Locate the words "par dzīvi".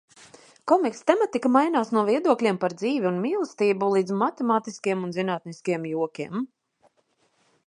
2.65-3.09